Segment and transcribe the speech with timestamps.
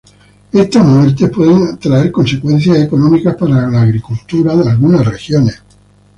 [0.51, 5.61] Estas muertes pueden traer consecuencias económicas para la agricultura de algunas regiones.